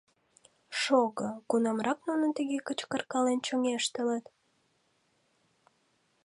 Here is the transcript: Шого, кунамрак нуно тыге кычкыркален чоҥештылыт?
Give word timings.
Шого, 0.79 1.29
кунамрак 1.49 1.99
нуно 2.07 2.27
тыге 2.37 2.57
кычкыркален 2.67 3.39
чоҥештылыт? 3.45 4.25